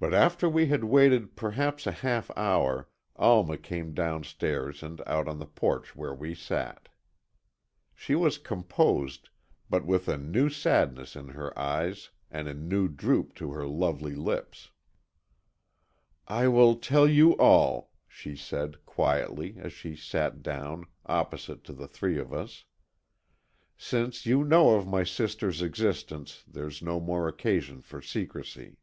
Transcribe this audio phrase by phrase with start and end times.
[0.00, 5.32] But after we had waited perhaps a half hour, Alma came downstairs and out to
[5.34, 6.88] the porch where we sat.
[7.96, 9.28] She was composed,
[9.68, 14.14] but with a new sadness in her eyes and a new droop to her lovely
[14.14, 14.70] lips.
[16.28, 21.88] "I will tell you all," she said, quietly, as she sat down, opposite to the
[21.88, 22.66] three of us.
[23.76, 28.76] "Since you know of my sister's existence, there is no more occasion for secrecy."